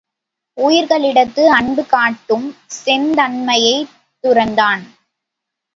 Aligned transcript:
உயிர்களிடத்து 0.57 1.43
அன்பு 1.49 1.85
காட்டும் 1.85 2.47
செந்தண்மையைத் 2.85 3.93
துறந்தான். 4.23 4.83